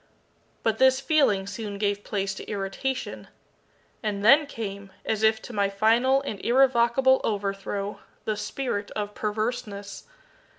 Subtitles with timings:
[0.63, 3.27] But this feeling soon gave place to irritation.
[4.01, 10.05] And then came, as if to my final and irrevocable overthrow, the spirit of PERVERSENESS.